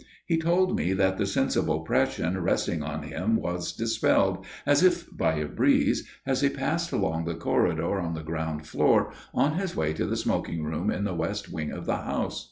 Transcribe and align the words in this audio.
He 0.25 0.39
told 0.39 0.75
me 0.75 0.93
that 0.93 1.19
the 1.19 1.27
sense 1.27 1.55
of 1.55 1.69
oppression 1.69 2.39
resting 2.39 2.81
on 2.81 3.03
him 3.03 3.35
was 3.35 3.71
dispelled, 3.71 4.43
as 4.65 4.81
if 4.81 5.05
by 5.15 5.35
a 5.35 5.45
breeze, 5.45 6.07
as 6.25 6.41
he 6.41 6.49
passed 6.49 6.91
along 6.91 7.25
the 7.25 7.35
corridor 7.35 7.99
on 7.99 8.15
the 8.15 8.23
ground 8.23 8.65
floor 8.65 9.13
on 9.31 9.57
his 9.59 9.75
way 9.75 9.93
to 9.93 10.07
the 10.07 10.17
smoking 10.17 10.63
room 10.63 10.89
in 10.89 11.03
the 11.03 11.13
west 11.13 11.53
wing 11.53 11.71
of 11.71 11.85
the 11.85 11.97
house. 11.97 12.39